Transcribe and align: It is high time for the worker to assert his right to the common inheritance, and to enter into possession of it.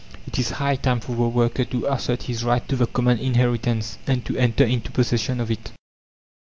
It 0.25 0.39
is 0.39 0.49
high 0.49 0.77
time 0.77 0.99
for 0.99 1.15
the 1.15 1.27
worker 1.27 1.63
to 1.63 1.85
assert 1.85 2.23
his 2.23 2.43
right 2.43 2.67
to 2.67 2.75
the 2.75 2.87
common 2.87 3.19
inheritance, 3.19 3.99
and 4.07 4.25
to 4.25 4.35
enter 4.35 4.63
into 4.63 4.89
possession 4.89 5.39
of 5.39 5.51
it. 5.51 5.71